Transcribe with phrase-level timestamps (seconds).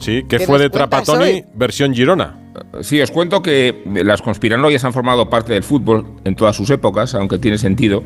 [0.00, 2.36] Sí, que fue de Trapatoni versión Girona.
[2.80, 7.14] Sí, os cuento que las conspiranoias han formado parte del fútbol en todas sus épocas,
[7.14, 8.02] aunque tiene sentido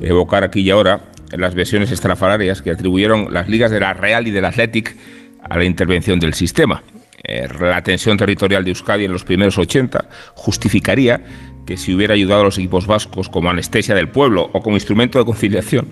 [0.00, 1.02] evocar aquí y ahora
[1.32, 4.96] las versiones estrafalarias que atribuyeron las ligas de la Real y del Athletic
[5.42, 6.82] a la intervención del sistema.
[7.24, 11.20] Eh, la tensión territorial de Euskadi en los primeros 80 justificaría
[11.66, 15.18] que se hubiera ayudado a los equipos vascos como anestesia del pueblo o como instrumento
[15.18, 15.88] de conciliación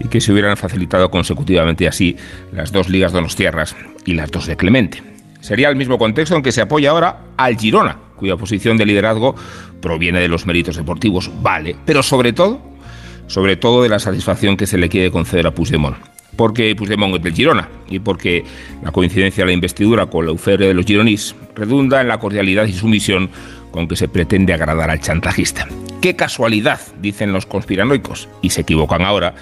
[0.00, 2.16] y que se hubieran facilitado consecutivamente así
[2.52, 5.02] las dos ligas donostiarras y las dos de Clemente.
[5.40, 9.34] Sería el mismo contexto en que se apoya ahora al Girona, cuya posición de liderazgo
[9.80, 12.62] proviene de los méritos deportivos, vale, pero sobre todo,
[13.26, 15.96] sobre todo de la satisfacción que se le quiere conceder a Puigdemont
[16.36, 18.44] porque Puigdemont es del Girona y porque
[18.82, 22.66] la coincidencia de la investidura con la UFR de los gironís redunda en la cordialidad
[22.66, 23.30] y sumisión
[23.74, 25.66] con que se pretende agradar al chantajista.
[26.00, 29.34] Qué casualidad, dicen los conspiranoicos, y se equivocan ahora,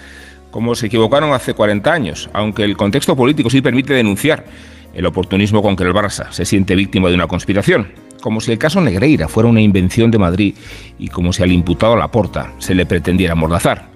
[0.51, 4.47] como se equivocaron hace 40 años, aunque el contexto político sí permite denunciar
[4.95, 8.59] el oportunismo con que el Barça se siente víctima de una conspiración, como si el
[8.59, 10.55] caso Negreira fuera una invención de Madrid
[10.99, 13.91] y como si al imputado Laporta se le pretendiera mordazar.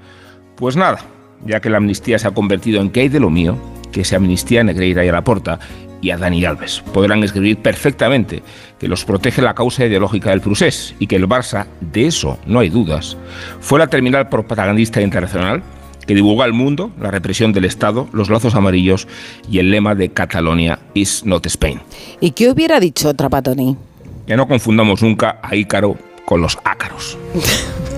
[0.55, 0.99] Pues nada,
[1.47, 3.57] ya que la amnistía se ha convertido en que hay de lo mío,
[3.91, 5.59] que se amnistía a Negreira y a Laporta
[6.01, 6.83] y a Dani Alves.
[6.93, 8.43] Podrán escribir perfectamente
[8.79, 12.61] que los protege la causa ideológica del procés y que el Barça, de eso no
[12.61, 13.17] hay dudas,
[13.61, 15.63] fue la terminal propagandista internacional
[16.07, 19.09] que divulga al mundo la represión del Estado, los lazos amarillos
[19.51, 21.81] y el lema de Catalonia is not Spain.
[22.21, 23.77] ¿Y qué hubiera dicho Trapatoni?
[24.27, 27.17] Que no confundamos nunca a Ícaro con los ácaros.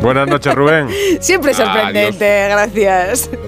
[0.02, 0.88] Buenas noches, Rubén.
[1.20, 3.30] Siempre sorprendente, gracias.